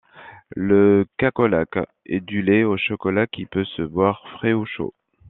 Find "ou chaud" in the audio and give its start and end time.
4.53-4.95